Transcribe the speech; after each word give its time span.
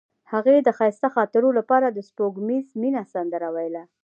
هغې 0.31 0.55
د 0.61 0.69
ښایسته 0.77 1.07
خاطرو 1.15 1.49
لپاره 1.59 1.87
د 1.89 1.99
سپوږمیز 2.07 2.67
مینه 2.81 3.03
سندره 3.13 3.49
ویله. 3.55 3.83